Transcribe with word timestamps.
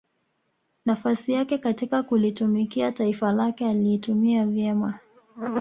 nafasi 0.85 1.31
yake 1.31 1.57
katika 1.57 2.03
kulitumikia 2.03 2.91
taifa 2.91 3.31
lake 3.33 3.65
aliitumia 3.69 4.47
vyema 4.47 4.99